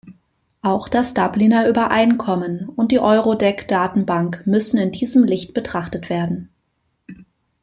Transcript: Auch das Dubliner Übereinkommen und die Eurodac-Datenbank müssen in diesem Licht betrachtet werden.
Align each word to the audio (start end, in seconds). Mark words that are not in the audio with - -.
Auch 0.63 0.89
das 0.89 1.13
Dubliner 1.13 1.69
Übereinkommen 1.69 2.67
und 2.69 2.91
die 2.91 2.99
Eurodac-Datenbank 2.99 4.47
müssen 4.47 4.79
in 4.79 4.91
diesem 4.91 5.25
Licht 5.25 5.53
betrachtet 5.53 6.09
werden. 6.09 6.49